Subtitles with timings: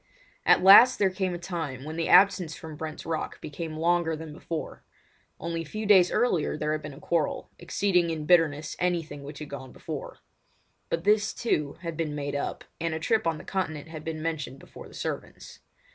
[0.47, 4.33] At last there came a time when the absence from Brent's Rock became longer than
[4.33, 4.83] before.
[5.39, 9.37] Only a few days earlier there had been a quarrel, exceeding in bitterness anything which
[9.37, 10.17] had gone before;
[10.89, 14.23] but this, too, had been made up, and a trip on the Continent had been
[14.23, 15.59] mentioned before the servants.